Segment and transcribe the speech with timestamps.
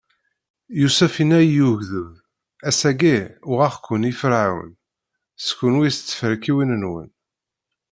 [0.79, 2.13] Yusef inna i ugdud:
[2.69, 3.17] Ass-agi,
[3.51, 4.71] uɣeɣ-ken i Ferɛun,
[5.45, 7.09] s kenwi, s tferkiwin-nwen.